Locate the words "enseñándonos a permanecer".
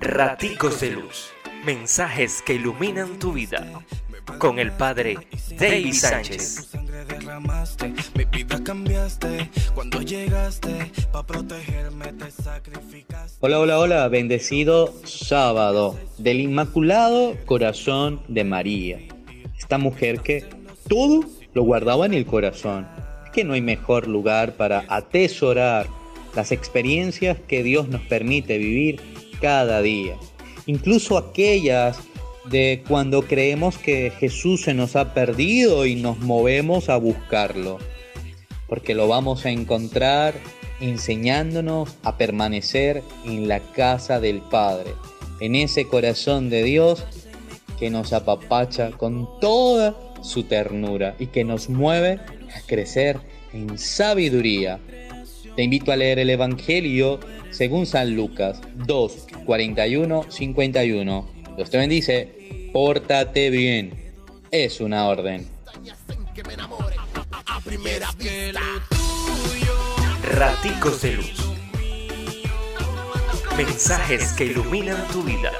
40.80-43.02